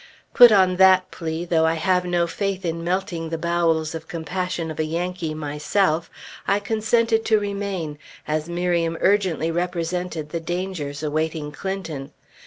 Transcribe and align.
Put 0.33 0.51
on 0.51 0.77
that 0.77 1.11
plea, 1.11 1.45
though 1.45 1.67
I 1.67 1.75
have 1.75 2.05
no 2.05 2.25
faith 2.25 2.65
in 2.65 2.83
melting 2.83 3.29
the 3.29 3.37
bowels 3.37 3.93
of 3.93 4.07
compassion 4.07 4.71
of 4.71 4.79
a 4.79 4.83
Yankee, 4.83 5.35
myself, 5.35 6.09
I 6.47 6.57
consented 6.59 7.23
to 7.25 7.39
remain, 7.39 7.99
as 8.27 8.49
Miriam 8.49 8.97
urgently 8.99 9.51
represented 9.51 10.31
the 10.31 10.39
dangers 10.39 11.03
awaiting 11.03 11.51
Clinton. 11.51 12.13